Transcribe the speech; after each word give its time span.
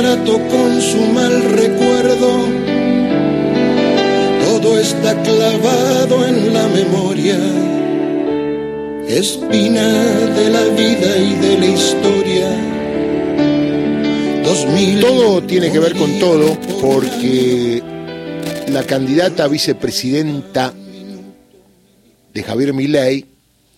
trato 0.00 0.38
con 0.48 0.80
su 0.80 1.02
mal 1.12 1.42
recuerdo. 1.42 2.30
Todo 4.46 4.78
está 4.78 5.22
clavado 5.22 6.26
en 6.26 6.54
la 6.54 6.66
memoria, 6.68 7.38
espina 9.06 9.88
de 10.38 10.48
la 10.48 10.64
vida 10.74 11.16
y 11.18 11.34
de 11.34 11.58
la 11.58 11.66
historia. 11.66 12.48
todo 15.00 15.42
tiene 15.42 15.70
que 15.70 15.78
ver 15.78 15.94
con 15.94 16.18
todo 16.18 16.58
porque 16.80 17.82
la 18.68 18.82
candidata 18.84 19.44
a 19.44 19.48
vicepresidenta 19.48 20.72
de 22.32 22.42
Javier 22.42 22.72
Milei, 22.72 23.26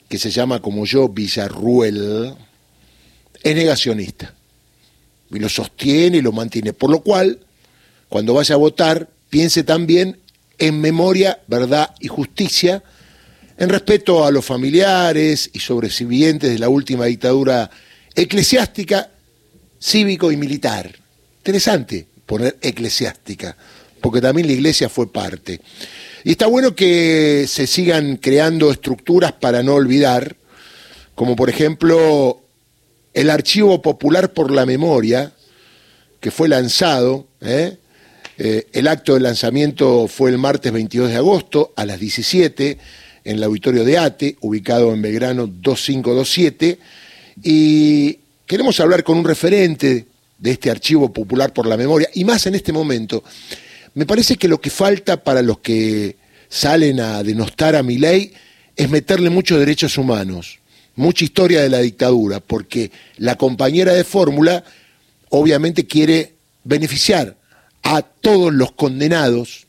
que 0.08 0.18
se 0.18 0.30
llama 0.30 0.62
como 0.62 0.84
yo 0.84 1.08
Villarruel, 1.08 2.34
es 3.42 3.56
negacionista. 3.56 4.36
Y 5.32 5.38
lo 5.38 5.48
sostiene 5.48 6.18
y 6.18 6.22
lo 6.22 6.32
mantiene. 6.32 6.72
Por 6.72 6.90
lo 6.90 7.00
cual, 7.00 7.40
cuando 8.08 8.34
vaya 8.34 8.54
a 8.54 8.58
votar, 8.58 9.08
piense 9.30 9.64
también 9.64 10.18
en 10.58 10.80
memoria, 10.80 11.40
verdad 11.46 11.94
y 12.00 12.08
justicia, 12.08 12.82
en 13.56 13.68
respeto 13.68 14.24
a 14.24 14.30
los 14.30 14.44
familiares 14.44 15.50
y 15.52 15.60
sobrevivientes 15.60 16.50
de 16.50 16.58
la 16.58 16.68
última 16.68 17.06
dictadura 17.06 17.70
eclesiástica, 18.14 19.10
cívico 19.80 20.30
y 20.30 20.36
militar. 20.36 20.94
Interesante 21.38 22.06
poner 22.26 22.56
eclesiástica, 22.60 23.56
porque 24.00 24.20
también 24.20 24.46
la 24.46 24.52
iglesia 24.54 24.88
fue 24.88 25.12
parte. 25.12 25.60
Y 26.24 26.32
está 26.32 26.46
bueno 26.46 26.74
que 26.74 27.46
se 27.48 27.66
sigan 27.66 28.16
creando 28.16 28.70
estructuras 28.70 29.32
para 29.32 29.62
no 29.62 29.74
olvidar, 29.74 30.36
como 31.14 31.34
por 31.36 31.50
ejemplo 31.50 32.41
el 33.14 33.30
Archivo 33.30 33.82
Popular 33.82 34.32
por 34.32 34.50
la 34.50 34.66
Memoria, 34.66 35.32
que 36.20 36.30
fue 36.30 36.48
lanzado, 36.48 37.26
¿eh? 37.40 37.76
Eh, 38.38 38.66
el 38.72 38.88
acto 38.88 39.14
de 39.14 39.20
lanzamiento 39.20 40.08
fue 40.08 40.30
el 40.30 40.38
martes 40.38 40.72
22 40.72 41.10
de 41.10 41.16
agosto 41.16 41.72
a 41.76 41.84
las 41.84 42.00
17 42.00 42.78
en 43.24 43.36
el 43.36 43.42
auditorio 43.44 43.84
de 43.84 43.98
ATE, 43.98 44.36
ubicado 44.40 44.92
en 44.92 45.02
Belgrano 45.02 45.46
2527, 45.46 46.78
y 47.42 48.18
queremos 48.46 48.80
hablar 48.80 49.04
con 49.04 49.18
un 49.18 49.24
referente 49.24 50.06
de 50.38 50.50
este 50.50 50.70
Archivo 50.70 51.12
Popular 51.12 51.52
por 51.52 51.66
la 51.66 51.76
Memoria, 51.76 52.08
y 52.14 52.24
más 52.24 52.46
en 52.46 52.54
este 52.54 52.72
momento, 52.72 53.22
me 53.94 54.06
parece 54.06 54.36
que 54.36 54.48
lo 54.48 54.60
que 54.60 54.70
falta 54.70 55.22
para 55.22 55.42
los 55.42 55.58
que 55.58 56.16
salen 56.48 57.00
a 57.00 57.22
denostar 57.22 57.76
a 57.76 57.82
mi 57.82 57.98
ley 57.98 58.32
es 58.74 58.90
meterle 58.90 59.30
muchos 59.30 59.58
derechos 59.58 59.98
humanos, 59.98 60.58
mucha 60.94 61.24
historia 61.24 61.62
de 61.62 61.68
la 61.68 61.78
dictadura, 61.78 62.40
porque 62.40 62.90
la 63.16 63.36
compañera 63.36 63.92
de 63.94 64.04
fórmula 64.04 64.64
obviamente 65.30 65.86
quiere 65.86 66.34
beneficiar 66.64 67.36
a 67.82 68.02
todos 68.02 68.52
los 68.52 68.72
condenados 68.72 69.66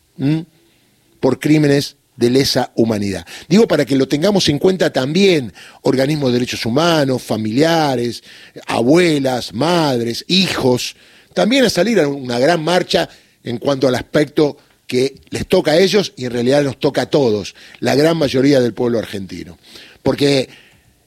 por 1.20 1.40
crímenes 1.40 1.96
de 2.16 2.30
lesa 2.30 2.72
humanidad. 2.76 3.26
Digo 3.48 3.68
para 3.68 3.86
que 3.86 3.96
lo 3.96 4.08
tengamos 4.08 4.48
en 4.50 4.60
cuenta 4.60 4.94
también 4.94 5.52
organismos 5.82 6.30
de 6.30 6.34
derechos 6.34 6.66
humanos, 6.66 7.24
familiares, 7.24 8.24
abuelas, 8.68 9.54
madres, 9.54 10.24
hijos, 10.28 10.96
también 11.34 11.66
a 11.66 11.70
salir 11.70 12.00
a 12.00 12.08
una 12.08 12.38
gran 12.38 12.64
marcha 12.64 13.10
en 13.44 13.58
cuanto 13.58 13.88
al 13.88 13.96
aspecto 13.96 14.58
que 14.86 15.16
les 15.30 15.48
toca 15.48 15.72
a 15.72 15.80
ellos 15.80 16.14
y 16.16 16.26
en 16.26 16.32
realidad 16.32 16.64
nos 16.64 16.80
toca 16.80 17.04
a 17.04 17.10
todos, 17.10 17.56
la 17.80 17.96
gran 17.96 18.18
mayoría 18.18 18.60
del 18.60 18.74
pueblo 18.74 19.00
argentino. 19.00 19.58
Porque 20.04 20.50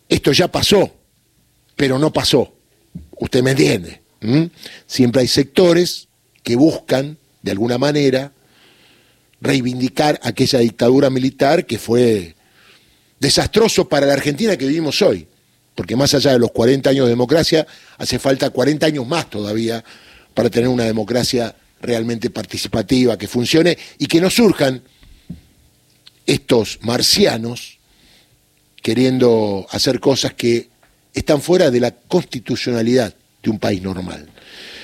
esto 0.08 0.32
ya 0.32 0.48
pasó, 0.48 0.94
pero 1.74 1.98
no 1.98 2.12
pasó. 2.12 2.54
Usted 3.18 3.42
me 3.42 3.52
entiende. 3.52 4.02
Siempre 4.86 5.22
hay 5.22 5.28
sectores 5.28 6.08
que 6.42 6.56
buscan, 6.56 7.18
de 7.42 7.50
alguna 7.50 7.78
manera, 7.78 8.32
reivindicar 9.40 10.18
aquella 10.22 10.58
dictadura 10.60 11.10
militar 11.10 11.66
que 11.66 11.78
fue 11.78 12.34
desastroso 13.20 13.89
para 13.89 14.06
la 14.06 14.14
Argentina 14.14 14.56
que 14.56 14.66
vivimos 14.66 15.02
hoy. 15.02 15.27
Porque 15.74 15.96
más 15.96 16.14
allá 16.14 16.33
de 16.33 16.39
los 16.39 16.52
40 16.52 16.90
años 16.90 17.06
de 17.06 17.11
democracia, 17.11 17.66
hace 17.98 18.18
falta 18.18 18.50
40 18.50 18.86
años 18.86 19.06
más 19.06 19.28
todavía 19.28 19.84
para 20.34 20.50
tener 20.50 20.68
una 20.68 20.84
democracia 20.84 21.55
realmente 21.80 22.30
participativa, 22.30 23.18
que 23.18 23.28
funcione 23.28 23.77
y 23.98 24.06
que 24.06 24.20
no 24.20 24.30
surjan 24.30 24.83
estos 26.24 26.78
marcianos 26.83 27.76
queriendo 28.86 29.67
hacer 29.73 29.98
cosas 29.98 30.35
que 30.35 30.69
están 31.13 31.42
fuera 31.42 31.73
de 31.73 31.80
la 31.80 31.91
constitucionalidad 31.91 33.13
de 33.42 33.51
un 33.51 33.58
país 33.58 33.83
normal. 33.83 34.29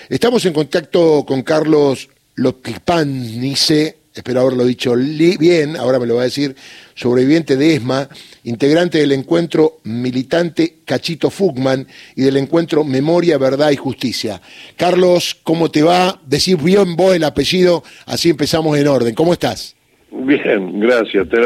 Estamos 0.09 0.45
en 0.45 0.53
contacto 0.53 1.25
con 1.25 1.43
Carlos 1.43 2.09
Lotipanice, 2.35 3.99
espero 4.13 4.41
haberlo 4.41 4.65
dicho 4.65 4.97
bien, 4.97 5.77
ahora 5.77 6.01
me 6.01 6.07
lo 6.07 6.17
va 6.17 6.23
a 6.23 6.25
decir, 6.25 6.57
sobreviviente 6.97 7.55
de 7.57 7.77
ESMA, 7.77 8.09
integrante 8.43 8.99
del 8.99 9.13
encuentro 9.13 9.79
militante 9.85 10.79
Cachito 10.85 11.31
Fugman 11.31 11.87
y 12.17 12.23
del 12.23 12.39
encuentro 12.39 12.83
Memoria, 12.83 13.39
Verdad 13.39 13.71
y 13.71 13.77
Justicia. 13.77 14.43
Carlos, 14.77 15.37
¿cómo 15.45 15.71
te 15.71 15.85
va? 15.85 16.21
Decir 16.27 16.57
bien 16.57 16.97
vos 16.97 17.15
el 17.15 17.23
apellido, 17.23 17.85
así 18.07 18.31
empezamos 18.31 18.77
en 18.77 18.89
orden. 18.89 19.15
¿Cómo 19.15 19.33
estás? 19.33 19.77
Bien, 20.13 20.79
gracias. 20.79 21.29
Te, 21.29 21.39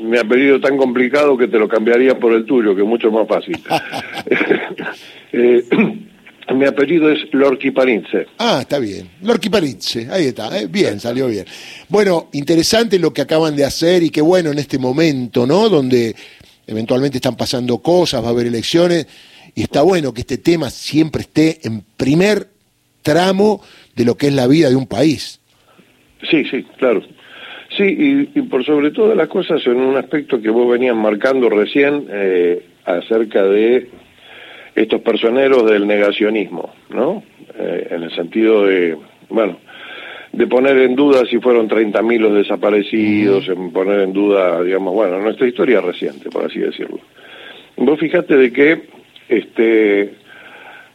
mi 0.00 0.18
apellido 0.18 0.60
tan 0.60 0.76
complicado 0.76 1.36
que 1.36 1.46
te 1.46 1.58
lo 1.58 1.68
cambiaría 1.68 2.18
por 2.18 2.32
el 2.32 2.44
tuyo, 2.44 2.74
que 2.74 2.82
es 2.82 2.88
mucho 2.88 3.10
más 3.10 3.28
fácil. 3.28 3.56
eh, 5.32 5.64
mi 6.54 6.64
apellido 6.64 7.10
es 7.10 7.20
Lorquiparince. 7.32 8.26
Ah, 8.38 8.58
está 8.62 8.78
bien. 8.78 9.08
Lorquiparince, 9.22 10.08
ahí 10.10 10.26
está. 10.26 10.58
¿eh? 10.58 10.66
Bien, 10.66 10.98
salió 10.98 11.28
bien. 11.28 11.44
Bueno, 11.88 12.28
interesante 12.32 12.98
lo 12.98 13.12
que 13.12 13.22
acaban 13.22 13.54
de 13.54 13.64
hacer 13.64 14.02
y 14.02 14.10
qué 14.10 14.20
bueno 14.20 14.50
en 14.50 14.58
este 14.58 14.78
momento, 14.78 15.46
¿no? 15.46 15.68
Donde 15.68 16.14
eventualmente 16.66 17.18
están 17.18 17.36
pasando 17.36 17.78
cosas, 17.78 18.22
va 18.22 18.28
a 18.28 18.30
haber 18.30 18.46
elecciones 18.46 19.06
y 19.54 19.62
está 19.62 19.82
bueno 19.82 20.12
que 20.12 20.22
este 20.22 20.38
tema 20.38 20.70
siempre 20.70 21.22
esté 21.22 21.60
en 21.62 21.82
primer 21.96 22.48
tramo 23.02 23.62
de 23.94 24.04
lo 24.04 24.16
que 24.16 24.26
es 24.28 24.34
la 24.34 24.46
vida 24.46 24.68
de 24.68 24.76
un 24.76 24.86
país. 24.86 25.40
Sí, 26.28 26.44
sí, 26.50 26.64
claro. 26.78 27.02
Sí, 27.78 28.28
y, 28.34 28.42
por 28.42 28.64
sobre 28.64 28.90
todas 28.90 29.16
las 29.16 29.28
cosas 29.28 29.64
en 29.64 29.76
un 29.76 29.96
aspecto 29.96 30.42
que 30.42 30.50
vos 30.50 30.68
venías 30.68 30.96
marcando 30.96 31.48
recién 31.48 32.08
eh, 32.10 32.60
acerca 32.84 33.44
de 33.44 33.86
estos 34.74 35.00
personeros 35.00 35.64
del 35.70 35.86
negacionismo, 35.86 36.74
¿no? 36.90 37.22
Eh, 37.56 37.86
en 37.92 38.02
el 38.02 38.10
sentido 38.16 38.66
de, 38.66 38.96
bueno, 39.28 39.60
de 40.32 40.46
poner 40.48 40.76
en 40.78 40.96
duda 40.96 41.24
si 41.30 41.38
fueron 41.38 41.68
30.000 41.68 42.18
los 42.18 42.34
desaparecidos, 42.34 43.48
en 43.48 43.70
poner 43.70 44.00
en 44.00 44.12
duda, 44.12 44.60
digamos, 44.64 44.92
bueno, 44.92 45.20
nuestra 45.20 45.46
historia 45.46 45.80
reciente, 45.80 46.30
por 46.30 46.46
así 46.46 46.58
decirlo. 46.58 46.98
Vos 47.76 48.00
fijate 48.00 48.34
de 48.34 48.52
que, 48.52 48.82
este, 49.28 50.14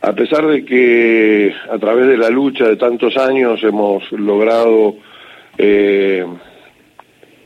a 0.01 0.11
pesar 0.11 0.47
de 0.47 0.65
que 0.65 1.53
a 1.71 1.77
través 1.77 2.07
de 2.07 2.17
la 2.17 2.29
lucha 2.29 2.67
de 2.67 2.75
tantos 2.75 3.15
años 3.15 3.63
hemos 3.63 4.11
logrado 4.11 4.97
eh, 5.57 6.25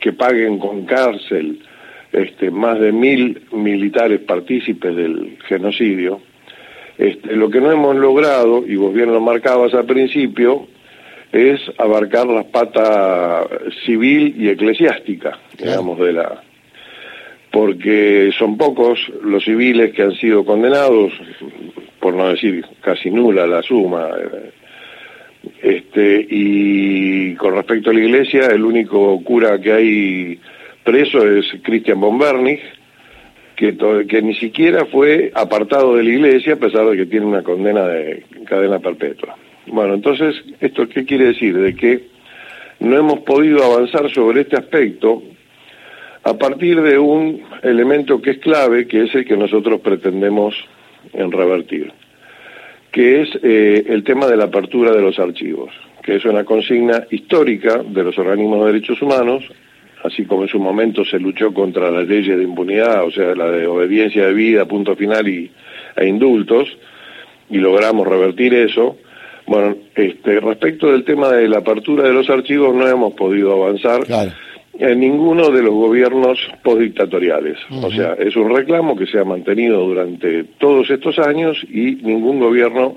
que 0.00 0.12
paguen 0.12 0.58
con 0.58 0.84
cárcel 0.84 1.60
este, 2.12 2.50
más 2.50 2.80
de 2.80 2.92
mil 2.92 3.42
militares 3.52 4.20
partícipes 4.20 4.96
del 4.96 5.38
genocidio, 5.46 6.20
este, 6.96 7.36
lo 7.36 7.50
que 7.50 7.60
no 7.60 7.70
hemos 7.70 7.96
logrado, 7.96 8.66
y 8.66 8.76
vos 8.76 8.92
bien 8.92 9.12
lo 9.12 9.20
marcabas 9.20 9.74
al 9.74 9.84
principio, 9.84 10.66
es 11.32 11.60
abarcar 11.76 12.26
la 12.26 12.44
pata 12.44 13.46
civil 13.84 14.34
y 14.38 14.48
eclesiástica, 14.48 15.38
digamos, 15.56 15.98
de 15.98 16.12
la... 16.12 16.42
Porque 17.50 18.30
son 18.38 18.58
pocos 18.58 19.00
los 19.22 19.44
civiles 19.44 19.92
que 19.94 20.02
han 20.02 20.14
sido 20.14 20.44
condenados, 20.44 21.12
por 22.00 22.14
no 22.14 22.28
decir 22.28 22.64
casi 22.80 23.10
nula 23.10 23.46
la 23.46 23.62
suma. 23.62 24.08
Este, 25.62 26.26
y 26.28 27.34
con 27.34 27.54
respecto 27.54 27.90
a 27.90 27.94
la 27.94 28.00
iglesia, 28.00 28.46
el 28.46 28.64
único 28.64 29.22
cura 29.22 29.60
que 29.60 29.72
hay 29.72 30.38
preso 30.84 31.26
es 31.26 31.46
Christian 31.62 32.00
von 32.00 32.18
que, 33.56 33.76
que 34.08 34.22
ni 34.22 34.34
siquiera 34.34 34.84
fue 34.86 35.32
apartado 35.34 35.96
de 35.96 36.04
la 36.04 36.10
iglesia 36.10 36.54
a 36.54 36.56
pesar 36.56 36.86
de 36.86 36.96
que 36.96 37.06
tiene 37.06 37.26
una 37.26 37.42
condena 37.42 37.86
de 37.86 38.24
cadena 38.46 38.78
perpetua. 38.78 39.36
Bueno, 39.66 39.94
entonces, 39.94 40.36
¿esto 40.60 40.88
qué 40.88 41.04
quiere 41.04 41.26
decir? 41.26 41.58
De 41.58 41.74
que 41.74 42.04
no 42.80 42.96
hemos 42.96 43.20
podido 43.20 43.64
avanzar 43.64 44.08
sobre 44.10 44.42
este 44.42 44.56
aspecto 44.56 45.22
a 46.22 46.34
partir 46.34 46.80
de 46.80 46.98
un 46.98 47.42
elemento 47.62 48.20
que 48.20 48.32
es 48.32 48.38
clave, 48.38 48.86
que 48.86 49.04
es 49.04 49.14
el 49.14 49.24
que 49.24 49.36
nosotros 49.36 49.80
pretendemos 49.80 50.54
en 51.12 51.32
revertir, 51.32 51.92
que 52.90 53.22
es 53.22 53.28
eh, 53.42 53.84
el 53.88 54.04
tema 54.04 54.26
de 54.26 54.36
la 54.36 54.44
apertura 54.44 54.92
de 54.92 55.02
los 55.02 55.18
archivos, 55.18 55.70
que 56.02 56.16
es 56.16 56.24
una 56.24 56.44
consigna 56.44 57.04
histórica 57.10 57.82
de 57.82 58.04
los 58.04 58.18
organismos 58.18 58.60
de 58.60 58.72
derechos 58.72 59.02
humanos, 59.02 59.44
así 60.04 60.24
como 60.24 60.42
en 60.42 60.48
su 60.48 60.58
momento 60.58 61.04
se 61.04 61.18
luchó 61.18 61.52
contra 61.52 61.90
las 61.90 62.06
leyes 62.06 62.36
de 62.36 62.44
impunidad, 62.44 63.04
o 63.04 63.10
sea, 63.10 63.34
la 63.34 63.50
de 63.50 63.66
obediencia 63.66 64.26
de 64.26 64.32
vida, 64.32 64.64
punto 64.64 64.96
final 64.96 65.28
y, 65.28 65.50
e 65.96 66.06
indultos, 66.06 66.68
y 67.50 67.58
logramos 67.58 68.06
revertir 68.06 68.54
eso, 68.54 68.96
Bueno, 69.46 69.76
este, 69.94 70.40
respecto 70.40 70.92
del 70.92 71.04
tema 71.04 71.30
de 71.32 71.48
la 71.48 71.58
apertura 71.58 72.04
de 72.04 72.12
los 72.12 72.28
archivos, 72.28 72.74
no 72.74 72.86
hemos 72.86 73.14
podido 73.14 73.52
avanzar 73.52 74.02
en 74.78 75.00
ninguno 75.00 75.50
de 75.50 75.62
los 75.62 75.74
gobiernos 75.74 76.38
postdictatoriales. 76.62 77.58
O 77.82 77.90
sea, 77.90 78.14
es 78.14 78.36
un 78.36 78.54
reclamo 78.54 78.96
que 78.96 79.06
se 79.06 79.18
ha 79.18 79.24
mantenido 79.24 79.80
durante 79.84 80.44
todos 80.58 80.88
estos 80.90 81.18
años 81.18 81.64
y 81.68 81.96
ningún 81.96 82.38
gobierno 82.38 82.96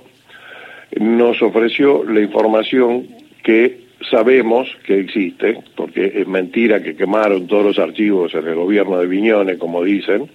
nos 0.99 1.41
ofreció 1.41 2.03
la 2.03 2.21
información 2.21 3.07
que 3.43 3.81
sabemos 4.09 4.67
que 4.85 4.99
existe, 4.99 5.59
porque 5.75 6.11
es 6.15 6.27
mentira 6.27 6.83
que 6.83 6.95
quemaron 6.95 7.47
todos 7.47 7.65
los 7.65 7.79
archivos 7.79 8.33
en 8.35 8.47
el 8.47 8.55
gobierno 8.55 8.99
de 8.99 9.07
Viñones, 9.07 9.57
como 9.57 9.83
dicen, 9.83 10.29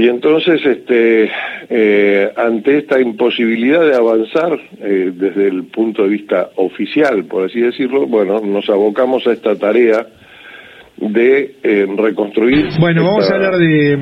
y 0.00 0.08
entonces, 0.08 0.64
este, 0.64 1.30
eh, 1.68 2.32
ante 2.34 2.78
esta 2.78 2.98
imposibilidad 2.98 3.82
de 3.82 3.94
avanzar 3.94 4.58
eh, 4.80 5.12
desde 5.14 5.48
el 5.48 5.64
punto 5.64 6.04
de 6.04 6.08
vista 6.08 6.48
oficial, 6.56 7.24
por 7.26 7.44
así 7.44 7.60
decirlo, 7.60 8.06
bueno, 8.06 8.40
nos 8.40 8.66
abocamos 8.70 9.26
a 9.26 9.32
esta 9.32 9.56
tarea 9.56 10.06
de 10.96 11.54
eh, 11.62 11.86
reconstruir. 11.98 12.68
Bueno, 12.80 13.04
vamos 13.04 13.30
a 13.30 13.34
hablar 13.34 13.58
de, 13.58 13.98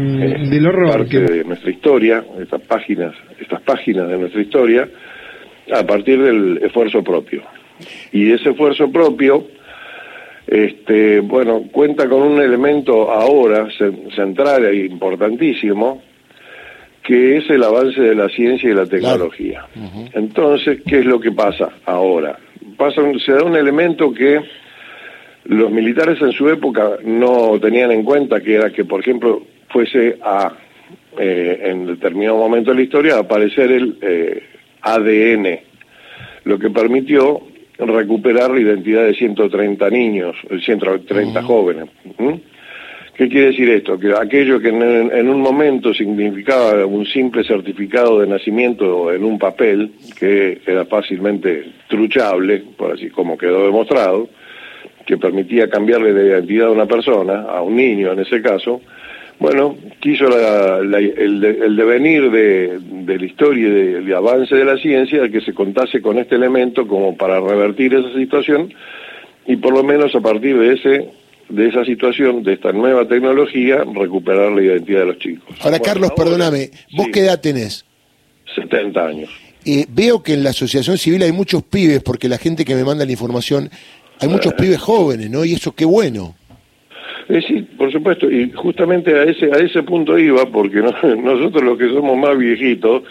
del 0.49 0.67
horror. 0.69 0.99
Parte 0.99 1.19
de 1.19 1.43
nuestra 1.43 1.73
historia, 1.73 2.25
estas 2.41 2.61
páginas, 2.61 3.17
estas 3.41 3.61
páginas 3.63 4.09
de 4.09 4.19
nuestra 4.19 4.41
historia, 4.41 4.89
a 5.75 5.85
partir 5.85 6.23
del 6.23 6.59
esfuerzo 6.59 7.03
propio. 7.03 7.43
Y 8.13 8.31
ese 8.31 8.51
esfuerzo 8.51 8.89
propio 8.93 9.49
este, 10.49 11.21
bueno, 11.21 11.65
cuenta 11.71 12.09
con 12.09 12.23
un 12.23 12.41
elemento 12.41 13.11
ahora 13.11 13.69
central 14.17 14.65
e 14.65 14.87
importantísimo, 14.87 16.03
que 17.03 17.37
es 17.37 17.51
el 17.51 17.63
avance 17.63 18.01
de 18.01 18.15
la 18.15 18.29
ciencia 18.31 18.71
y 18.71 18.75
la 18.75 18.87
tecnología. 18.87 19.67
Entonces, 20.15 20.81
¿qué 20.87 21.01
es 21.01 21.05
lo 21.05 21.21
que 21.21 21.33
pasa 21.33 21.69
ahora? 21.85 22.39
Pasa, 22.79 23.03
se 23.25 23.33
da 23.33 23.45
un 23.45 23.57
elemento 23.57 24.13
que 24.13 24.41
los 25.45 25.71
militares 25.71 26.21
en 26.23 26.33
su 26.33 26.49
época 26.49 26.97
no 27.05 27.59
tenían 27.61 27.91
en 27.93 28.03
cuenta, 28.03 28.41
que 28.41 28.55
era 28.55 28.71
que, 28.71 28.85
por 28.87 29.01
ejemplo, 29.01 29.43
fuese 29.69 30.19
a, 30.23 30.53
eh, 31.19 31.61
en 31.65 31.87
determinado 31.87 32.39
momento 32.39 32.71
de 32.71 32.77
la 32.77 32.83
historia, 32.83 33.19
aparecer 33.19 33.71
el 33.71 33.99
eh, 34.01 34.43
ADN, 34.81 35.61
lo 36.45 36.59
que 36.59 36.71
permitió 36.71 37.43
recuperar 37.79 38.51
la 38.51 38.61
identidad 38.61 39.05
de 39.05 39.15
130 39.15 39.91
niños, 39.91 40.37
130 40.65 41.43
jóvenes. 41.43 41.89
¿Qué 43.15 43.29
quiere 43.29 43.49
decir 43.49 43.69
esto? 43.71 43.99
Que 43.99 44.13
aquello 44.13 44.61
que 44.61 44.69
en, 44.69 45.29
un 45.29 45.41
momento 45.41 45.93
significaba 45.93 46.87
un 46.87 47.05
simple 47.05 47.43
certificado 47.43 48.21
de 48.21 48.29
nacimiento 48.29 49.13
en 49.13 49.25
un 49.25 49.39
papel, 49.39 49.93
que 50.19 50.61
era 50.65 50.85
fácilmente 50.85 51.65
truchable, 51.89 52.63
por 52.77 52.93
así 52.93 53.11
como 53.11 53.37
quedó 53.37 53.67
demostrado, 53.67 54.29
que 55.05 55.17
permitía 55.17 55.69
cambiarle 55.69 56.13
la 56.13 56.23
identidad 56.23 56.69
a 56.69 56.71
una 56.71 56.87
persona, 56.87 57.43
a 57.43 57.61
un 57.63 57.75
niño 57.75 58.13
en 58.13 58.21
ese 58.21 58.41
caso, 58.41 58.81
bueno, 59.39 59.77
quiso 60.01 60.27
el, 60.81 61.77
devenir 61.77 62.31
de, 62.31 62.79
la 63.17 63.25
historia 63.25 63.69
y 63.69 64.05
de, 64.05 64.15
avance 64.15 64.55
de 64.55 64.65
la 64.65 64.77
ciencia 64.77 65.29
que 65.31 65.41
se 65.41 65.55
contase 65.55 66.03
con 66.03 66.19
este 66.19 66.35
elemento 66.35 66.87
como 66.87 67.17
para 67.17 67.41
revertir 67.41 67.95
esa 67.95 68.13
situación 68.13 68.75
y 69.47 69.57
por 69.57 69.73
lo 69.73 69.85
menos 69.85 70.15
a 70.15 70.21
partir 70.21 70.59
de 70.59 70.75
ese 70.75 71.11
de 71.49 71.67
esa 71.67 71.83
situación, 71.83 72.43
de 72.43 72.53
esta 72.53 72.73
nueva 72.73 73.09
tecnología, 73.09 73.83
recuperar 73.95 74.53
la 74.53 74.61
identidad 74.61 75.01
de 75.01 75.07
los 75.07 75.19
chicos. 75.19 75.57
Ahora, 75.63 75.79
Carlos, 75.79 76.11
perdóname, 76.15 76.71
¿vos 76.95 77.07
qué 77.11 77.21
edad 77.21 77.41
tenés? 77.41 77.87
70 78.55 79.07
años. 79.07 79.31
Eh, 79.65 79.87
veo 79.89 80.23
que 80.23 80.35
en 80.35 80.45
la 80.45 80.51
asociación 80.51 80.99
civil 80.99 81.23
hay 81.23 81.33
muchos 81.33 81.63
pibes, 81.63 82.03
porque 82.03 82.29
la 82.29 82.37
gente 82.37 82.67
que 82.67 82.75
me 82.75 82.85
manda 82.85 83.07
la 83.07 83.13
información, 83.13 83.71
hay 84.21 84.29
muchos 84.29 84.53
eh. 84.53 84.57
pibes 84.59 84.79
jóvenes, 84.79 85.31
¿no? 85.31 85.45
Y 85.45 85.55
eso 85.55 85.73
qué 85.73 85.85
bueno. 85.85 86.35
Eh, 87.29 87.43
sí, 87.47 87.63
por 87.77 87.93
supuesto, 87.93 88.31
y 88.31 88.51
justamente 88.53 89.15
a 89.15 89.25
ese, 89.25 89.47
a 89.53 89.59
ese 89.59 89.83
punto 89.83 90.19
iba, 90.19 90.47
porque 90.47 90.81
nosotros 91.23 91.63
los 91.63 91.79
que 91.79 91.89
somos 91.89 92.17
más 92.17 92.37
viejitos, 92.39 93.03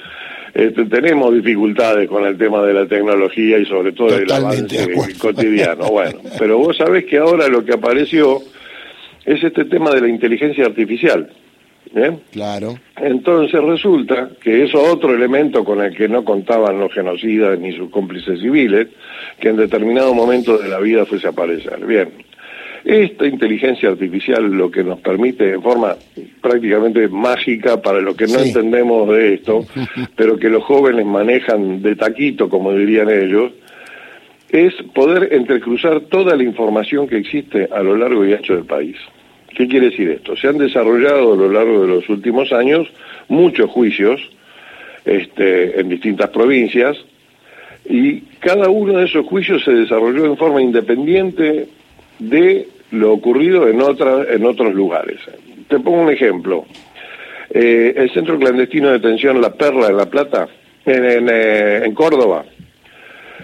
este, 0.53 0.85
tenemos 0.85 1.33
dificultades 1.35 2.09
con 2.09 2.25
el 2.25 2.35
tema 2.37 2.63
de 2.63 2.73
la 2.73 2.87
tecnología 2.87 3.59
y 3.59 3.65
sobre 3.65 3.91
todo 3.91 4.17
el 4.17 4.31
avance 4.31 4.87
cotidiano. 5.19 5.89
Bueno, 5.89 6.19
pero 6.39 6.57
vos 6.57 6.75
sabés 6.77 7.05
que 7.05 7.17
ahora 7.17 7.47
lo 7.47 7.63
que 7.63 7.73
apareció 7.73 8.39
es 9.23 9.43
este 9.43 9.65
tema 9.65 9.91
de 9.91 10.01
la 10.01 10.07
inteligencia 10.07 10.65
artificial. 10.65 11.29
¿eh? 11.93 12.17
Claro. 12.31 12.79
Entonces 12.95 13.61
resulta 13.61 14.29
que 14.41 14.63
es 14.63 14.73
otro 14.73 15.13
elemento 15.13 15.63
con 15.63 15.81
el 15.81 15.95
que 15.95 16.07
no 16.07 16.23
contaban 16.25 16.79
los 16.79 16.91
genocidas 16.91 17.59
ni 17.59 17.75
sus 17.75 17.91
cómplices 17.91 18.39
civiles, 18.39 18.87
que 19.39 19.49
en 19.49 19.57
determinado 19.57 20.13
momento 20.13 20.57
de 20.57 20.69
la 20.69 20.79
vida 20.79 21.05
fuese 21.05 21.27
a 21.27 21.31
aparecer. 21.31 21.85
Bien, 21.85 22.09
esta 22.87 23.27
inteligencia 23.27 23.89
artificial 23.89 24.45
lo 24.45 24.71
que 24.71 24.81
nos 24.81 25.01
permite 25.01 25.51
en 25.51 25.61
forma 25.61 25.97
prácticamente 26.41 27.09
mágica 27.09 27.81
para 27.81 27.99
lo 27.99 28.15
que 28.15 28.27
no 28.27 28.39
entendemos 28.39 29.09
de 29.09 29.33
esto, 29.33 29.65
pero 30.15 30.37
que 30.37 30.49
los 30.49 30.63
jóvenes 30.63 31.05
manejan 31.05 31.81
de 31.81 31.97
taquito, 31.97 32.47
como 32.47 32.71
dirían 32.71 33.09
ellos, 33.09 33.51
es 34.49 34.73
poder 34.93 35.33
entrecruzar 35.33 35.99
toda 36.01 36.37
la 36.37 36.43
información 36.43 37.09
que 37.09 37.17
existe 37.17 37.67
a 37.69 37.83
lo 37.83 37.97
largo 37.97 38.25
y 38.25 38.31
ancho 38.31 38.55
del 38.55 38.63
país. 38.63 38.95
¿Qué 39.53 39.67
quiere 39.67 39.89
decir 39.89 40.09
esto? 40.09 40.37
Se 40.37 40.47
han 40.47 40.57
desarrollado 40.57 41.33
a 41.33 41.35
lo 41.35 41.51
largo 41.51 41.81
de 41.81 41.89
los 41.89 42.07
últimos 42.07 42.53
años 42.53 42.87
muchos 43.27 43.69
juicios 43.69 44.21
este, 45.03 45.77
en 45.77 45.89
distintas 45.89 46.29
provincias 46.29 46.95
y 47.89 48.21
cada 48.39 48.69
uno 48.69 48.99
de 48.99 49.05
esos 49.05 49.25
juicios 49.25 49.61
se 49.65 49.71
desarrolló 49.71 50.25
en 50.25 50.37
forma 50.37 50.61
independiente 50.61 51.67
de 52.19 52.76
lo 52.91 53.13
ocurrido 53.13 53.67
en, 53.67 53.81
otra, 53.81 54.25
en 54.29 54.45
otros 54.45 54.73
lugares. 54.73 55.19
Te 55.67 55.79
pongo 55.79 56.01
un 56.01 56.09
ejemplo. 56.09 56.65
Eh, 57.49 57.93
el 57.95 58.11
centro 58.11 58.37
clandestino 58.37 58.87
de 58.87 58.99
detención 58.99 59.41
La 59.41 59.53
Perla 59.53 59.87
en 59.87 59.97
La 59.97 60.05
Plata, 60.05 60.47
en, 60.85 61.27
eh, 61.29 61.91
Córdoba, 61.93 62.45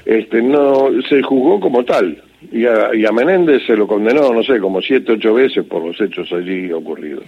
este, 0.05 0.41
no 0.41 0.89
se 1.07 1.21
juzgó 1.21 1.59
como 1.59 1.83
tal. 1.83 2.21
Y 2.51 2.65
a, 2.65 3.11
Menéndez 3.13 3.65
se 3.65 3.75
lo 3.75 3.87
condenó, 3.87 4.33
no 4.33 4.43
sé, 4.43 4.59
como 4.59 4.81
siete, 4.81 5.13
ocho 5.13 5.33
veces 5.33 5.65
por 5.65 5.85
los 5.85 5.99
hechos 6.01 6.31
allí 6.33 6.71
ocurridos. 6.71 7.23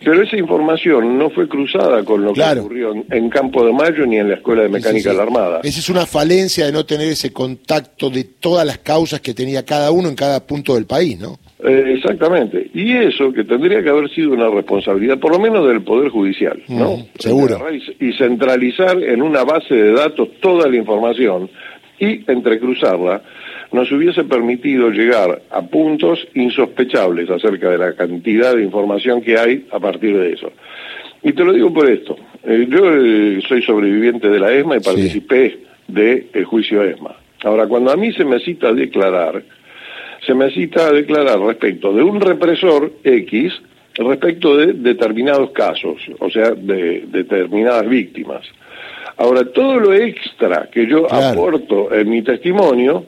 Pero 0.00 0.22
esa 0.22 0.36
información 0.36 1.18
no 1.18 1.30
fue 1.30 1.48
cruzada 1.48 2.04
con 2.04 2.24
lo 2.24 2.32
que 2.32 2.42
ocurrió 2.42 2.94
en 3.10 3.30
Campo 3.30 3.64
de 3.64 3.72
Mayo 3.72 4.06
ni 4.06 4.18
en 4.18 4.28
la 4.28 4.36
Escuela 4.36 4.62
de 4.62 4.68
Mecánica 4.68 5.10
de 5.10 5.16
la 5.16 5.22
Armada. 5.24 5.60
Esa 5.64 5.80
es 5.80 5.88
una 5.88 6.06
falencia 6.06 6.66
de 6.66 6.72
no 6.72 6.86
tener 6.86 7.08
ese 7.08 7.32
contacto 7.32 8.08
de 8.08 8.24
todas 8.24 8.66
las 8.66 8.78
causas 8.78 9.20
que 9.20 9.34
tenía 9.34 9.64
cada 9.64 9.90
uno 9.90 10.08
en 10.08 10.14
cada 10.14 10.46
punto 10.46 10.74
del 10.74 10.86
país, 10.86 11.18
¿no? 11.18 11.38
Eh, 11.64 11.94
exactamente. 11.96 12.70
Y 12.72 12.92
eso 12.96 13.32
que 13.32 13.42
tendría 13.42 13.82
que 13.82 13.88
haber 13.88 14.08
sido 14.10 14.30
una 14.30 14.48
responsabilidad, 14.48 15.18
por 15.18 15.32
lo 15.32 15.40
menos 15.40 15.66
del 15.66 15.82
Poder 15.82 16.10
Judicial, 16.10 16.62
¿no? 16.68 17.06
seguro. 17.18 17.58
Y 17.98 18.12
centralizar 18.12 19.02
en 19.02 19.22
una 19.22 19.42
base 19.42 19.74
de 19.74 19.92
datos 19.92 20.28
toda 20.40 20.68
la 20.68 20.76
información 20.76 21.50
y 21.98 22.30
entrecruzarla 22.30 23.22
nos 23.72 23.90
hubiese 23.92 24.24
permitido 24.24 24.90
llegar 24.90 25.42
a 25.50 25.62
puntos 25.62 26.26
insospechables 26.34 27.28
acerca 27.30 27.70
de 27.70 27.78
la 27.78 27.94
cantidad 27.94 28.54
de 28.54 28.62
información 28.62 29.22
que 29.22 29.38
hay 29.38 29.66
a 29.70 29.78
partir 29.78 30.16
de 30.16 30.32
eso. 30.32 30.52
Y 31.22 31.32
te 31.32 31.44
lo 31.44 31.52
digo 31.52 31.72
por 31.72 31.90
esto. 31.90 32.16
Eh, 32.44 32.66
yo 32.68 32.94
eh, 32.94 33.40
soy 33.46 33.62
sobreviviente 33.62 34.28
de 34.28 34.38
la 34.38 34.52
ESMA 34.52 34.76
y 34.76 34.80
participé 34.80 35.58
del 35.86 36.44
juicio 36.44 36.82
ESMA. 36.82 37.14
Ahora, 37.44 37.66
cuando 37.66 37.90
a 37.90 37.96
mí 37.96 38.12
se 38.12 38.24
me 38.24 38.38
cita 38.40 38.68
a 38.68 38.72
declarar, 38.72 39.42
se 40.26 40.34
me 40.34 40.50
cita 40.50 40.88
a 40.88 40.92
declarar 40.92 41.38
respecto 41.40 41.92
de 41.92 42.02
un 42.02 42.20
represor 42.20 42.92
X 43.04 43.52
respecto 43.96 44.56
de 44.56 44.74
determinados 44.74 45.50
casos, 45.50 46.00
o 46.20 46.30
sea, 46.30 46.52
de 46.52 47.04
determinadas 47.08 47.88
víctimas. 47.88 48.46
Ahora, 49.16 49.44
todo 49.46 49.80
lo 49.80 49.92
extra 49.92 50.68
que 50.70 50.86
yo 50.86 51.12
aporto 51.12 51.92
en 51.92 52.08
mi 52.08 52.22
testimonio, 52.22 53.04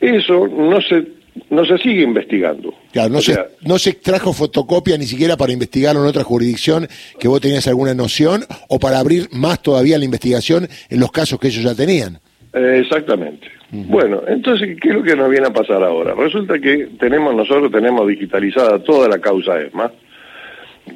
eso 0.00 0.46
no 0.48 0.80
se 0.80 1.18
no 1.50 1.64
se 1.64 1.78
sigue 1.78 2.02
investigando. 2.02 2.74
Claro, 2.92 3.10
no, 3.10 3.20
se, 3.20 3.38
no 3.62 3.78
se 3.78 3.90
extrajo 3.90 4.32
fotocopia 4.32 4.98
ni 4.98 5.06
siquiera 5.06 5.36
para 5.36 5.52
investigarlo 5.52 6.02
en 6.02 6.08
otra 6.08 6.24
jurisdicción 6.24 6.88
que 7.18 7.28
vos 7.28 7.40
tenías 7.40 7.66
alguna 7.68 7.94
noción 7.94 8.44
o 8.68 8.78
para 8.78 8.98
abrir 8.98 9.28
más 9.32 9.62
todavía 9.62 9.98
la 9.98 10.04
investigación 10.04 10.68
en 10.88 11.00
los 11.00 11.12
casos 11.12 11.38
que 11.38 11.48
ellos 11.48 11.62
ya 11.62 11.74
tenían. 11.74 12.18
Eh, 12.52 12.80
exactamente. 12.82 13.48
Bueno, 13.70 14.22
entonces, 14.26 14.78
¿qué 14.80 14.88
es 14.88 14.94
lo 14.94 15.02
que 15.02 15.14
nos 15.14 15.28
viene 15.28 15.46
a 15.46 15.52
pasar 15.52 15.82
ahora? 15.82 16.14
Resulta 16.14 16.58
que 16.58 16.88
tenemos, 16.98 17.34
nosotros 17.34 17.70
tenemos 17.70 18.08
digitalizada 18.08 18.82
toda 18.82 19.08
la 19.08 19.18
causa 19.18 19.60
ESMA, 19.60 19.92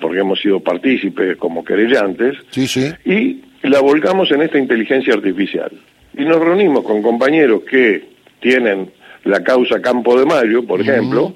porque 0.01 0.21
hemos 0.21 0.41
sido 0.41 0.61
partícipes 0.61 1.37
como 1.37 1.63
querellantes, 1.63 2.39
sí, 2.51 2.67
sí. 2.67 2.91
y 3.05 3.43
la 3.69 3.81
volcamos 3.81 4.31
en 4.31 4.41
esta 4.41 4.59
inteligencia 4.59 5.13
artificial. 5.13 5.71
Y 6.17 6.25
nos 6.25 6.41
reunimos 6.41 6.83
con 6.83 7.03
compañeros 7.03 7.63
que 7.69 8.12
tienen 8.43 8.91
la 9.25 9.43
causa 9.43 9.81
Campo 9.81 10.19
de 10.19 10.27
Mayo, 10.27 10.67
por 10.67 10.81
ejemplo, 10.81 11.35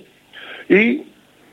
y 0.69 1.03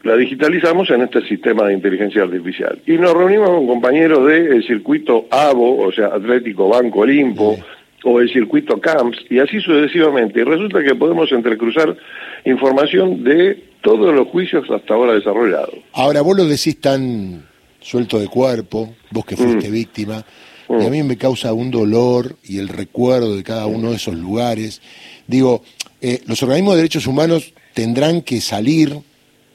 la 0.04 0.18
digitalizamos 0.18 0.90
en 0.90 1.04
este 1.04 1.26
sistema 1.28 1.66
de 1.68 1.74
inteligencia 1.76 2.24
artificial. 2.24 2.82
Y 2.86 2.94
nos 2.98 3.14
reunimos 3.14 3.50
con 3.50 3.68
compañeros 3.68 4.28
del 4.28 4.66
circuito 4.68 5.28
ABO, 5.30 5.78
o 5.88 5.92
sea, 5.94 6.08
Atlético 6.08 6.68
Banco 6.68 7.02
Olimpo, 7.02 7.58
o 8.04 8.20
el 8.20 8.30
circuito 8.30 8.82
CAMPS, 8.82 9.18
y 9.30 9.40
así 9.40 9.62
sucesivamente. 9.62 10.42
Y 10.42 10.44
resulta 10.44 10.84
que 10.84 10.94
podemos 10.96 11.32
entrecruzar 11.32 11.96
información 12.44 13.24
de 13.24 13.64
todos 13.82 14.14
los 14.14 14.28
juicios 14.28 14.70
hasta 14.70 14.94
ahora 14.94 15.14
desarrollados. 15.14 15.76
Ahora, 15.94 16.22
vos 16.22 16.36
lo 16.36 16.46
decís 16.46 16.82
tan 16.82 17.44
suelto 17.80 18.20
de 18.20 18.28
cuerpo, 18.28 18.96
vos 19.12 19.26
que 19.26 19.38
fuiste 19.38 19.70
Mm. 19.70 19.74
víctima. 19.74 20.24
Y 20.70 20.86
a 20.86 20.90
mí 20.90 21.04
me 21.04 21.18
causa 21.18 21.54
un 21.54 21.72
dolor 21.72 22.38
y 22.44 22.58
el 22.60 22.68
recuerdo 22.68 23.36
de 23.36 23.44
cada 23.44 23.66
uno 23.68 23.92
de 23.92 23.98
esos 23.98 24.16
lugares. 24.16 24.82
Digo, 25.28 25.64
eh, 26.02 26.22
los 26.26 26.42
organismos 26.44 26.74
de 26.74 26.78
derechos 26.78 27.08
humanos 27.08 27.54
tendrán 27.74 28.22
que 28.22 28.42
salir 28.42 28.98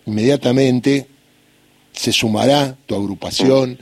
inmediatamente, 0.07 1.07
se 1.93 2.13
sumará 2.13 2.77
tu 2.87 2.95
agrupación, 2.95 3.79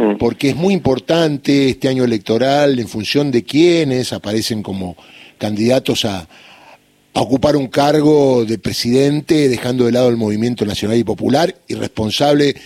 Mm. 0.00 0.16
porque 0.16 0.48
es 0.48 0.56
muy 0.56 0.72
importante 0.72 1.68
este 1.68 1.88
año 1.88 2.04
electoral 2.04 2.78
en 2.78 2.88
función 2.88 3.30
de 3.30 3.44
quiénes 3.44 4.14
aparecen 4.14 4.62
como 4.62 4.96
candidatos 5.36 6.06
a, 6.06 6.20
a 6.20 7.20
ocupar 7.20 7.54
un 7.54 7.66
cargo 7.66 8.46
de 8.46 8.58
presidente, 8.58 9.50
dejando 9.50 9.84
de 9.84 9.92
lado 9.92 10.08
el 10.08 10.16
movimiento 10.16 10.64
nacional 10.64 10.96
y 10.96 11.04
popular 11.04 11.54
y 11.68 11.74
responsable 11.74 12.56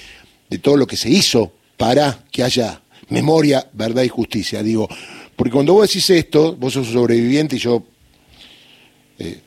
de 0.48 0.58
todo 0.58 0.76
lo 0.76 0.86
que 0.86 0.96
se 0.96 1.10
hizo 1.10 1.52
para 1.76 2.20
que 2.30 2.44
haya 2.44 2.82
memoria, 3.08 3.68
verdad 3.72 4.02
y 4.02 4.08
justicia. 4.08 4.62
Digo, 4.62 4.88
porque 5.36 5.52
cuando 5.52 5.74
vos 5.74 5.88
decís 5.88 6.08
esto, 6.10 6.54
vos 6.56 6.72
sos 6.72 6.88
sobreviviente 6.88 7.56
y 7.56 7.58
yo 7.58 7.84
eh, 9.18 9.40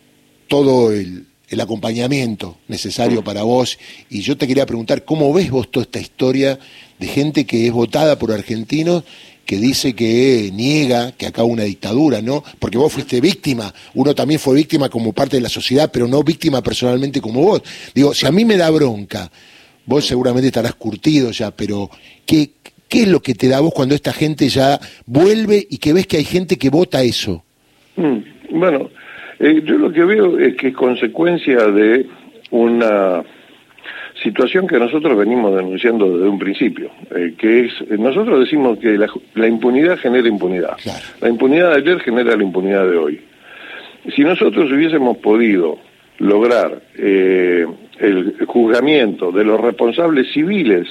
todo 0.48 0.92
el, 0.92 1.26
acompañamiento 1.60 2.58
necesario 2.68 3.24
para 3.24 3.44
vos. 3.44 3.80
Y 4.10 4.22
yo 4.22 4.38
te 4.38 4.48
quería 4.48 4.66
preguntar, 4.66 5.06
¿cómo 5.06 5.32
ves 5.34 5.50
vos 5.50 5.72
toda 5.72 5.86
esta 5.86 6.00
historia 6.00 6.60
de 7.00 7.08
gente 7.08 7.46
que 7.46 7.68
es 7.68 7.72
votada 7.72 8.20
por 8.20 8.32
argentinos 8.32 9.04
que 9.46 9.58
dice 9.58 9.96
que 9.96 10.52
niega 10.54 11.14
que 11.14 11.26
acá 11.26 11.44
una 11.46 11.64
dictadura, 11.64 12.22
¿no? 12.22 12.44
Porque 12.60 12.78
vos 12.78 12.92
fuiste 12.92 13.22
víctima, 13.22 13.74
uno 13.94 14.14
también 14.14 14.42
fue 14.42 14.56
víctima 14.56 14.90
como 14.90 15.14
parte 15.14 15.38
de 15.38 15.42
la 15.42 15.48
sociedad, 15.48 15.90
pero 15.92 16.06
no 16.06 16.22
víctima 16.22 16.62
personalmente 16.62 17.22
como 17.22 17.42
vos. 17.42 17.62
Digo, 17.96 18.14
si 18.14 18.26
a 18.26 18.32
mí 18.32 18.44
me 18.44 18.58
da 18.58 18.70
bronca, 18.70 19.32
vos 19.86 20.06
seguramente 20.06 20.48
estarás 20.48 20.76
curtido 20.76 21.32
ya, 21.32 21.52
pero 21.52 21.90
¿qué, 22.26 22.52
qué 22.90 23.04
es 23.04 23.08
lo 23.08 23.22
que 23.22 23.34
te 23.34 23.48
da 23.48 23.60
vos 23.60 23.74
cuando 23.74 23.96
esta 23.96 24.14
gente 24.14 24.50
ya 24.50 24.80
vuelve 25.06 25.66
y 25.70 25.78
que 25.78 25.94
ves 25.94 26.08
que 26.08 26.18
hay 26.18 26.26
gente 26.26 26.58
que 26.58 26.70
vota 26.70 27.04
eso? 27.04 27.44
Mm, 27.96 28.18
Bueno, 28.52 28.90
eh, 29.40 29.62
yo 29.64 29.78
lo 29.78 29.92
que 29.92 30.04
veo 30.04 30.40
es 30.40 30.56
que 30.56 30.70
es 30.70 30.76
consecuencia 30.76 31.68
de 31.68 32.08
una 32.52 33.24
situación 34.24 34.68
que 34.68 34.80
nosotros 34.80 35.18
venimos 35.18 35.56
denunciando 35.56 36.18
desde 36.18 36.30
un 36.30 36.40
principio, 36.40 36.92
eh, 37.16 37.34
que 37.38 37.66
es, 37.66 37.74
eh, 37.82 37.98
nosotros 37.98 38.40
decimos 38.40 38.80
que 38.80 38.98
la, 38.98 39.48
impunidad 39.48 39.98
genera 39.98 40.28
impunidad. 40.28 40.78
Claro. 40.82 41.06
La 41.22 41.30
impunidad 41.30 41.72
de 41.72 41.76
ayer 41.78 42.00
genera 42.00 42.36
la 42.36 42.44
impunidad 42.44 42.90
de 42.90 42.98
hoy. 42.98 43.22
Si 44.16 44.24
nosotros 44.24 44.72
hubiésemos 44.72 45.18
podido 45.18 45.78
lograr 46.20 46.82
eh, 46.98 47.66
el 48.00 48.36
juzgamiento 48.48 49.32
de 49.32 49.44
los 49.44 49.60
responsables 49.60 50.32
civiles 50.32 50.88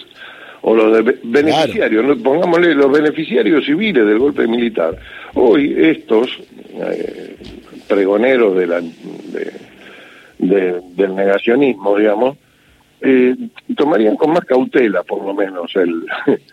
o 0.69 0.75
los 0.75 0.93
de 0.97 1.03
be- 1.03 1.19
beneficiarios, 1.23 2.19
pongámosle 2.19 2.75
los 2.75 2.91
beneficiarios 2.91 3.65
civiles 3.65 4.05
del 4.05 4.19
golpe 4.19 4.49
militar, 4.49 4.97
hoy 5.35 5.73
estos 5.79 6.29
eh, 6.75 7.37
pregoneros 7.87 8.57
de 8.57 8.67
la, 8.67 8.81
de- 8.81 9.53
de- 10.39 10.81
del 10.97 11.15
negacionismo, 11.15 11.97
digamos, 11.97 12.37
eh, 13.01 13.37
tomarían 13.77 14.17
con 14.17 14.33
más 14.33 14.45
cautela, 14.45 15.05
por 15.05 15.25
lo 15.25 15.35
menos, 15.35 15.71
el 15.77 16.05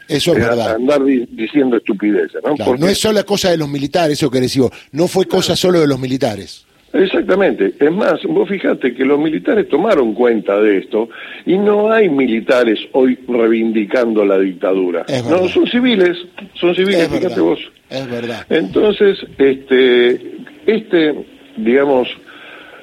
Eso 0.07 0.31
es 0.33 0.37
el 0.37 0.43
verdad. 0.43 0.75
andar 0.75 1.03
di- 1.03 1.25
diciendo 1.31 1.77
estupideces, 1.77 2.35
¿no? 2.45 2.53
Claro, 2.53 2.71
Porque- 2.71 2.81
no 2.81 2.89
es 2.89 2.99
solo 2.99 3.25
cosa 3.25 3.49
de 3.49 3.57
los 3.57 3.67
militares, 3.69 4.19
eso 4.19 4.29
que 4.29 4.39
digo, 4.41 4.69
no 4.91 5.07
fue 5.07 5.25
cosa 5.25 5.55
solo 5.55 5.79
de 5.81 5.87
los 5.87 5.99
militares. 5.99 6.67
Exactamente. 6.93 7.73
Es 7.79 7.91
más, 7.91 8.21
vos 8.23 8.47
fijate 8.47 8.93
que 8.93 9.03
los 9.03 9.19
militares 9.19 9.67
tomaron 9.67 10.13
cuenta 10.13 10.61
de 10.61 10.77
esto 10.77 11.09
y 11.45 11.57
no 11.57 11.91
hay 11.91 12.07
militares 12.07 12.79
hoy 12.91 13.17
reivindicando 13.27 14.23
la 14.23 14.37
dictadura. 14.39 15.03
No, 15.27 15.47
son 15.49 15.65
civiles, 15.67 16.17
son 16.53 16.75
civiles, 16.75 17.01
Es 17.01 17.07
fíjate 17.07 17.27
verdad. 17.29 17.41
vos. 17.43 17.59
Es 17.89 18.09
verdad. 18.09 18.45
Entonces, 18.49 19.17
este, 19.39 20.35
este, 20.67 21.25
digamos, 21.57 22.07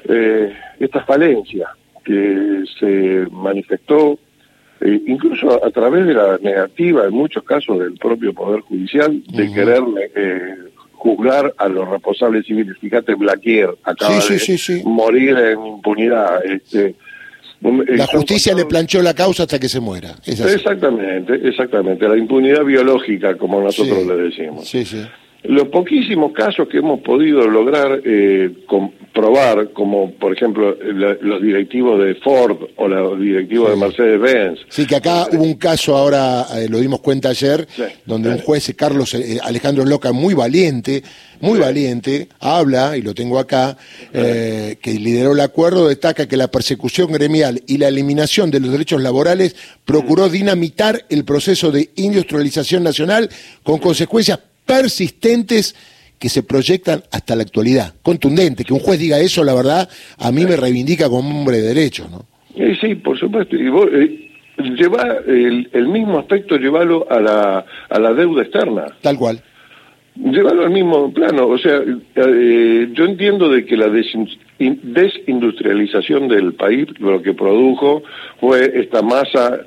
eh, 0.09 0.53
esta 0.79 1.01
falencia 1.05 1.69
que 2.03 2.63
se 2.79 3.27
manifestó 3.31 4.19
eh, 4.81 4.99
incluso 5.05 5.63
a 5.63 5.69
través 5.69 6.07
de 6.07 6.13
la 6.15 6.37
negativa, 6.41 7.05
en 7.05 7.13
muchos 7.13 7.43
casos, 7.43 7.77
del 7.79 7.93
propio 7.93 8.33
Poder 8.33 8.61
Judicial, 8.61 9.21
de 9.27 9.43
Ujú. 9.43 9.53
querer 9.53 9.83
eh, 10.15 10.55
juzgar 11.01 11.51
a 11.57 11.67
los 11.67 11.89
responsables 11.89 12.45
civiles. 12.45 12.77
Fíjate, 12.79 13.15
Blaquier 13.15 13.69
acaba 13.83 14.21
Sí, 14.21 14.37
sí, 14.37 14.51
de 14.51 14.57
sí, 14.57 14.81
morir 14.85 15.35
en 15.35 15.65
impunidad. 15.65 16.45
Este, 16.45 16.95
La 17.87 18.05
justicia 18.05 18.53
le 18.53 18.65
planchó 18.65 19.01
la 19.01 19.15
causa 19.15 19.43
hasta 19.43 19.57
que 19.57 19.67
se 19.67 19.79
muera. 19.79 20.15
Es. 20.23 20.39
Exactamente, 20.39 21.33
exactamente. 21.47 22.07
La 22.07 22.17
impunidad 22.17 22.63
biológica, 22.63 23.35
como 23.35 23.61
nosotros 23.61 24.05
le 24.05 24.15
decimos. 24.15 24.67
Sí, 24.67 24.85
sí. 24.85 25.03
Los 25.43 25.69
poquísimos 25.69 26.33
casos 26.33 26.67
que 26.69 26.77
hemos 26.77 26.99
podido 27.01 27.47
lograr 27.47 27.99
eh, 28.05 28.51
comprobar, 28.67 29.71
como 29.73 30.11
por 30.13 30.33
ejemplo 30.33 30.77
la- 30.93 31.17
los 31.19 31.41
directivos 31.41 31.99
de 32.03 32.13
Ford 32.15 32.57
o 32.77 32.87
los 32.87 33.19
directivos 33.19 33.69
Sí. 33.69 33.73
de 33.73 33.85
Mercedes-Benz, 33.85 34.59
Sí, 34.69 34.85
que 34.85 34.97
acá 34.97 35.27
hubo 35.31 35.41
un 35.43 35.55
caso 35.55 35.97
ahora, 35.97 36.45
eh, 36.55 36.67
lo 36.69 36.77
dimos 36.79 37.01
cuenta 37.01 37.29
ayer, 37.29 37.67
Sí. 37.75 37.81
donde 38.05 38.29
un 38.29 38.37
juez, 38.37 38.69
eh, 38.69 38.75
Carlos 38.75 39.15
eh, 39.15 39.39
Alejandro 39.43 39.83
Loca, 39.83 40.11
muy 40.11 40.35
valiente, 40.35 41.01
muy 41.39 41.57
valiente, 41.57 42.27
habla, 42.39 42.95
y 42.95 43.01
lo 43.01 43.15
tengo 43.15 43.39
acá, 43.39 43.75
que 44.13 44.93
lideró 44.99 45.31
el 45.33 45.39
acuerdo, 45.39 45.87
destaca 45.87 46.27
que 46.27 46.37
la 46.37 46.49
persecución 46.51 47.11
gremial 47.11 47.63
y 47.65 47.79
la 47.79 47.87
eliminación 47.87 48.51
de 48.51 48.59
los 48.59 48.71
derechos 48.71 49.01
laborales 49.01 49.55
procuró 49.85 50.27
Mm. 50.27 50.31
dinamitar 50.31 51.03
el 51.09 51.25
proceso 51.25 51.71
de 51.71 51.89
industrialización 51.95 52.83
nacional 52.83 53.27
con 53.63 53.79
consecuencias 53.79 54.37
persistentes 54.65 55.75
que 56.19 56.29
se 56.29 56.43
proyectan 56.43 57.03
hasta 57.11 57.35
la 57.35 57.41
actualidad. 57.43 57.95
Contundente, 58.03 58.63
que 58.63 58.73
un 58.73 58.79
juez 58.79 58.99
diga 58.99 59.19
eso, 59.19 59.43
la 59.43 59.53
verdad, 59.55 59.89
a 60.17 60.31
mí 60.31 60.45
me 60.45 60.55
reivindica 60.55 61.09
como 61.09 61.29
hombre 61.39 61.57
de 61.57 61.67
derecho, 61.73 62.07
¿no? 62.09 62.25
Eh, 62.55 62.77
sí, 62.79 62.95
por 62.95 63.17
supuesto. 63.17 63.55
Y 63.55 63.69
vos, 63.69 63.87
eh, 63.91 64.29
lleva 64.77 65.17
el, 65.25 65.67
el 65.73 65.87
mismo 65.87 66.19
aspecto, 66.19 66.57
llevarlo 66.57 67.07
a 67.09 67.19
la, 67.19 67.65
a 67.89 67.99
la 67.99 68.13
deuda 68.13 68.43
externa. 68.43 68.85
Tal 69.01 69.17
cual. 69.17 69.41
Llevarlo 70.15 70.63
al 70.65 70.71
mismo 70.71 71.11
plano. 71.13 71.47
O 71.47 71.57
sea, 71.57 71.81
eh, 72.15 72.89
yo 72.93 73.05
entiendo 73.05 73.49
de 73.49 73.65
que 73.65 73.77
la 73.77 73.87
desin- 73.87 74.37
in- 74.59 74.79
desindustrialización 74.83 76.27
del 76.27 76.53
país 76.53 76.87
lo 76.99 77.21
que 77.21 77.33
produjo 77.33 78.03
fue 78.39 78.71
esta 78.75 79.01
masa 79.01 79.61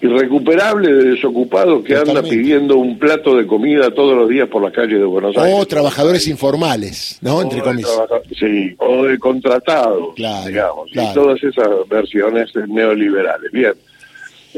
irrecuperable 0.00 0.92
de 0.92 1.04
desocupados 1.10 1.82
que 1.84 1.94
anda 1.94 2.06
Totalmente. 2.06 2.36
pidiendo 2.36 2.76
un 2.78 2.98
plato 2.98 3.36
de 3.36 3.46
comida 3.46 3.90
todos 3.90 4.16
los 4.16 4.28
días 4.28 4.48
por 4.48 4.62
las 4.62 4.72
calles 4.72 4.98
de 4.98 5.04
Buenos 5.04 5.36
Aires. 5.36 5.54
O 5.58 5.66
trabajadores 5.66 6.28
informales, 6.28 7.18
¿no? 7.22 7.42
Entre 7.42 7.60
O 7.60 7.64
comillas. 7.64 7.90
Sí, 8.38 8.74
o 8.78 9.04
de 9.04 9.18
contratados, 9.18 10.14
Claro, 10.14 10.46
digamos, 10.48 10.90
claro. 10.92 11.10
y 11.10 11.14
todas 11.14 11.42
esas 11.42 11.68
versiones 11.88 12.50
neoliberales. 12.68 13.50
Bien. 13.52 13.72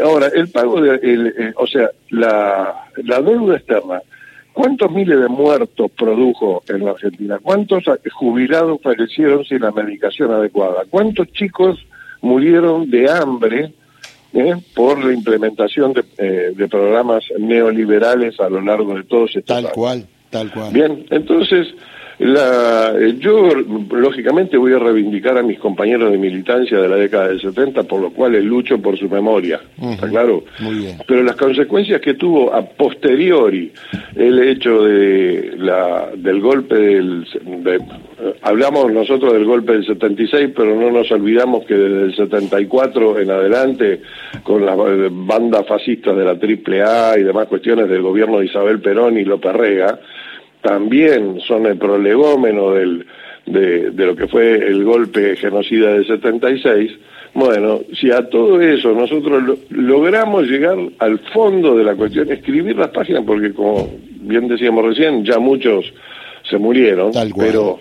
Ahora, 0.02 0.28
el 0.35 0.49
pago 0.49 0.80
de, 0.80 0.95
el, 1.02 1.26
eh, 1.28 1.52
o 1.57 1.66
sea, 1.66 1.90
la, 2.11 2.87
la 3.04 3.21
deuda 3.21 3.57
externa, 3.57 4.00
¿cuántos 4.52 4.90
miles 4.92 5.19
de 5.21 5.28
muertos 5.28 5.90
produjo 5.99 6.62
en 6.69 6.85
la 6.85 6.92
Argentina? 6.92 7.38
¿Cuántos 7.42 7.85
jubilados 8.12 8.80
fallecieron 8.83 9.45
sin 9.45 9.61
la 9.62 9.73
medicación 9.73 10.30
adecuada? 10.30 10.85
¿Cuántos 10.88 11.28
chicos 11.33 11.78
murieron 12.23 12.88
de 12.90 13.11
hambre 13.11 13.73
eh, 14.33 14.55
por 14.75 15.05
la 15.05 15.13
implementación 15.13 15.93
de, 15.93 16.05
eh, 16.19 16.53
de 16.55 16.69
programas 16.69 17.25
neoliberales 17.39 18.39
a 18.41 18.49
lo 18.49 18.61
largo 18.61 18.95
de 18.95 19.05
todos 19.05 19.31
estos 19.31 19.45
Tal 19.47 19.59
años? 19.65 19.73
cual, 19.73 20.07
tal 20.31 20.51
cual. 20.53 20.73
Bien, 20.73 21.05
entonces, 21.11 21.69
la, 22.21 22.93
yo 23.19 23.49
lógicamente 23.93 24.57
voy 24.59 24.75
a 24.75 24.79
reivindicar 24.79 25.39
a 25.39 25.43
mis 25.43 25.59
compañeros 25.59 26.12
de 26.12 26.19
militancia 26.19 26.79
de 26.79 26.89
la 26.89 26.97
década 26.97 27.29
del 27.29 27.41
70, 27.41 27.85
por 27.85 28.00
lo 28.00 28.11
cual 28.11 28.33
lucho 28.45 28.79
por 28.81 28.99
su 28.99 29.09
memoria, 29.09 29.59
¿está 29.81 30.07
claro? 30.09 30.45
Muy 30.61 30.77
bien. 30.77 30.99
Pero 31.07 31.23
las 31.23 31.37
consecuencias 31.37 32.00
que 32.03 32.15
tuvo 32.15 32.53
a 32.55 32.62
posteriori 32.65 33.73
el 34.15 34.39
hecho 34.41 34.83
de 34.85 35.55
la, 35.57 36.11
del 36.15 36.41
golpe 36.41 36.75
del... 36.77 37.25
de- 37.65 37.77
eh, 38.23 38.35
hablamos 38.43 38.93
nosotros 38.93 39.33
del 39.33 39.47
golpe 39.47 39.73
del 39.73 39.87
76, 39.87 40.50
pero 40.55 40.77
no 40.77 40.91
nos 40.91 41.11
olvidamos 41.11 41.65
que 41.65 41.75
desde 41.75 42.03
el 42.05 42.15
74 42.15 43.19
en 43.19 43.31
adelante, 43.31 44.03
con 44.43 44.67
las 44.67 44.77
bandas 45.11 45.67
fascistas 45.67 46.15
de 46.15 46.25
la 46.25 46.33
AAA 46.33 47.19
y 47.19 47.23
demás 47.23 47.47
cuestiones 47.49 47.89
del 47.89 48.03
gobierno 48.03 48.41
de 48.41 48.45
Isabel 48.45 48.81
Perón 48.81 49.17
y 49.17 49.25
López 49.25 49.55
Rega, 49.55 50.00
también 50.62 51.40
son 51.47 51.67
el 51.67 51.76
prolegómeno 51.79 52.73
del, 52.73 53.07
de, 53.47 53.90
de 53.90 54.07
lo 54.07 54.14
que 54.17 54.26
fue 54.29 54.55
el 54.55 54.85
golpe 54.85 55.37
genocida 55.37 55.93
del 55.93 56.07
76. 56.07 56.93
Bueno, 57.33 57.81
si 57.99 58.11
a 58.11 58.29
todo 58.29 58.61
eso 58.61 58.93
nosotros 58.93 59.43
lo- 59.43 59.57
logramos 59.71 60.45
llegar 60.47 60.76
al 60.99 61.19
fondo 61.33 61.76
de 61.76 61.85
la 61.85 61.95
cuestión, 61.95 62.31
escribir 62.31 62.76
las 62.76 62.88
páginas, 62.88 63.23
porque 63.25 63.52
como 63.52 63.88
bien 64.21 64.49
decíamos 64.49 64.85
recién, 64.85 65.25
ya 65.25 65.38
muchos 65.38 65.93
se 66.49 66.59
murieron, 66.59 67.12
Tal 67.12 67.33
cual. 67.33 67.47
pero 67.47 67.79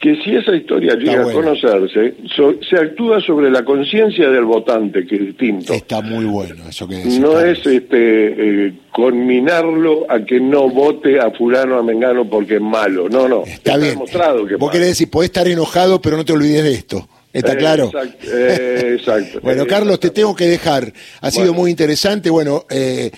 que 0.00 0.14
si 0.22 0.36
esa 0.36 0.54
historia 0.54 0.94
llega 0.94 1.22
bueno. 1.24 1.28
a 1.30 1.32
conocerse, 1.32 2.14
so- 2.36 2.54
se 2.68 2.76
actúa 2.76 3.20
sobre 3.20 3.50
la 3.50 3.64
conciencia 3.64 4.28
del 4.30 4.44
votante, 4.44 5.04
que 5.06 5.16
es 5.16 5.20
distinto. 5.26 5.72
Está 5.72 6.00
muy 6.00 6.24
bueno 6.24 6.68
eso 6.68 6.86
que 6.86 6.96
decís. 6.96 7.18
No 7.18 7.40
es 7.40 7.58
este 7.66 8.66
eh, 8.66 8.72
conminarlo 8.92 10.06
a 10.08 10.24
que 10.24 10.38
no 10.40 10.68
vote 10.70 11.18
a 11.18 11.30
fulano 11.32 11.78
a 11.78 11.82
mengano 11.82 12.28
porque 12.28 12.56
es 12.56 12.60
malo. 12.60 13.08
No, 13.08 13.28
no. 13.28 13.44
Está 13.44 13.76
bien. 13.76 13.90
demostrado 13.90 14.46
que 14.46 14.54
Vos 14.54 14.60
malo. 14.68 14.72
querés 14.72 14.88
decir, 14.88 15.10
podés 15.10 15.28
estar 15.30 15.48
enojado, 15.48 16.00
pero 16.00 16.16
no 16.16 16.24
te 16.24 16.32
olvides 16.32 16.62
de 16.64 16.72
esto. 16.74 17.08
¿Está 17.32 17.52
Eh, 17.52 17.56
claro? 17.56 17.84
exacto, 17.86 18.26
eh, 18.32 18.94
exacto. 18.98 19.40
bueno, 19.42 19.62
Eh, 19.64 19.66
Carlos, 19.66 20.00
te 20.00 20.10
tengo 20.10 20.34
que 20.34 20.46
dejar. 20.46 20.92
Ha 21.20 21.30
sido 21.30 21.46
Bueno. 21.48 21.60
muy 21.60 21.70
interesante. 21.70 22.30
Bueno, 22.30 22.64
eh, 22.70 23.10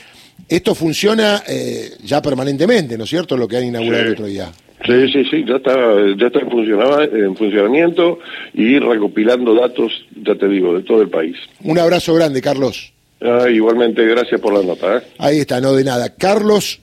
esto 0.48 0.74
funciona 0.74 1.42
eh, 1.46 1.90
ya 2.04 2.20
permanentemente, 2.22 2.96
¿no 2.98 3.04
es 3.04 3.10
cierto? 3.10 3.36
Lo 3.36 3.46
que 3.46 3.58
han 3.58 3.64
inaugurado 3.66 4.02
Sí. 4.02 4.06
el 4.08 4.12
otro 4.14 4.26
día. 4.26 4.50
Sí, 4.86 5.12
sí, 5.12 5.24
sí, 5.30 5.44
ya 5.46 5.56
está, 5.56 5.74
ya 6.18 6.26
está 6.28 6.40
en, 6.40 6.50
funcionaba- 6.50 7.04
en 7.04 7.36
funcionamiento 7.36 8.18
y 8.54 8.78
recopilando 8.78 9.54
datos, 9.54 9.92
ya 10.24 10.34
te 10.34 10.48
digo, 10.48 10.74
de 10.76 10.82
todo 10.82 11.02
el 11.02 11.10
país. 11.10 11.36
Un 11.62 11.78
abrazo 11.78 12.14
grande, 12.14 12.40
Carlos. 12.40 12.92
Ah, 13.20 13.46
igualmente, 13.50 14.02
gracias 14.06 14.40
por 14.40 14.54
la 14.54 14.62
nota. 14.62 14.96
¿eh? 14.96 15.02
Ahí 15.18 15.38
está, 15.40 15.60
no 15.60 15.74
de 15.74 15.84
nada. 15.84 16.14
Carlos 16.14 16.80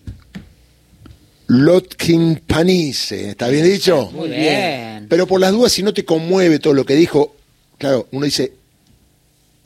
Lotkin 1.48 2.42
Panice, 2.46 3.30
¿está 3.32 3.48
bien 3.50 3.66
dicho? 3.66 4.12
Muy 4.14 4.30
bien. 4.30 5.08
Pero 5.10 5.26
por 5.26 5.40
las 5.40 5.52
dudas, 5.52 5.72
si 5.72 5.82
no 5.82 5.94
te 5.94 6.06
conmueve 6.06 6.60
todo 6.60 6.74
lo 6.74 6.86
que 6.86 6.94
dijo, 6.96 7.36
claro, 7.80 8.08
uno 8.12 8.26
dice 8.26 8.54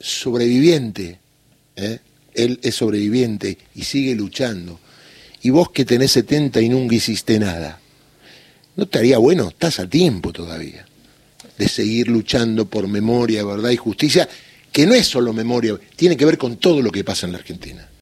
sobreviviente, 0.00 1.18
¿eh? 1.76 1.98
él 2.34 2.58
es 2.62 2.76
sobreviviente 2.76 3.58
y 3.74 3.82
sigue 3.82 4.14
luchando. 4.14 4.78
Y 5.42 5.50
vos 5.50 5.70
que 5.70 5.84
tenés 5.84 6.12
70 6.12 6.60
y 6.60 6.68
nunca 6.68 6.94
hiciste 6.94 7.38
nada, 7.38 7.80
¿no 8.76 8.84
estaría 8.84 9.18
bueno? 9.18 9.48
Estás 9.48 9.78
a 9.80 9.88
tiempo 9.88 10.32
todavía 10.32 10.86
de 11.56 11.68
seguir 11.68 12.08
luchando 12.08 12.66
por 12.66 12.88
memoria, 12.88 13.44
verdad 13.44 13.70
y 13.70 13.76
justicia, 13.76 14.28
que 14.70 14.86
no 14.86 14.94
es 14.94 15.06
solo 15.06 15.32
memoria, 15.32 15.78
tiene 15.96 16.16
que 16.16 16.24
ver 16.24 16.38
con 16.38 16.56
todo 16.56 16.82
lo 16.82 16.90
que 16.90 17.04
pasa 17.04 17.26
en 17.26 17.32
la 17.32 17.38
Argentina. 17.38 17.88